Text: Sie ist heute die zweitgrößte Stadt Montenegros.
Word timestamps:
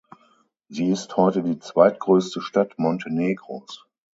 Sie 0.67 0.89
ist 0.89 1.15
heute 1.15 1.43
die 1.43 1.59
zweitgrößte 1.59 2.41
Stadt 2.41 2.79
Montenegros. 2.79 3.85